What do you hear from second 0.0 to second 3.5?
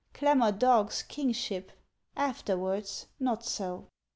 Clamour dogs kingship; afterwards not